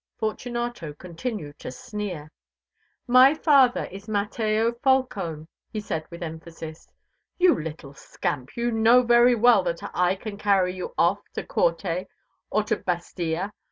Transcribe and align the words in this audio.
Fortunato 0.17 0.93
continued 0.93 1.59
to 1.59 1.69
sneer. 1.71 2.31
"My 3.05 3.35
father 3.35 3.83
is 3.91 4.07
Mateo 4.07 4.73
Falcone," 4.81 5.45
said 5.79 6.01
he 6.01 6.07
with 6.09 6.23
emphasis. 6.23 6.87
"You 7.37 7.61
little 7.61 7.93
scamp, 7.93 8.57
you 8.57 8.71
know 8.71 9.03
very 9.03 9.35
well 9.35 9.61
that 9.61 9.81
I 9.93 10.15
can 10.15 10.39
carry 10.39 10.73
you 10.75 10.95
off 10.97 11.19
to 11.35 11.45
Corte 11.45 12.07
or 12.49 12.63
to 12.63 12.77
Bastia. 12.77 13.51